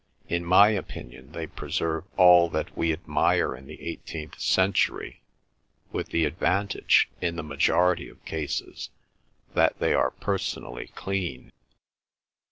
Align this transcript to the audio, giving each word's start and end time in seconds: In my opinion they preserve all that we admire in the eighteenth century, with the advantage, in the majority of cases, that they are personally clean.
In 0.27 0.43
my 0.43 0.69
opinion 0.69 1.31
they 1.31 1.45
preserve 1.45 2.05
all 2.17 2.49
that 2.49 2.75
we 2.75 2.91
admire 2.91 3.55
in 3.55 3.67
the 3.67 3.79
eighteenth 3.79 4.39
century, 4.39 5.21
with 5.91 6.07
the 6.07 6.25
advantage, 6.25 7.07
in 7.21 7.35
the 7.35 7.43
majority 7.43 8.09
of 8.09 8.25
cases, 8.25 8.89
that 9.53 9.77
they 9.77 9.93
are 9.93 10.09
personally 10.09 10.87
clean. 10.95 11.51